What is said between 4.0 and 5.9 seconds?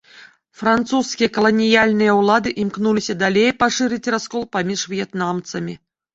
раскол паміж в'етнамцамі.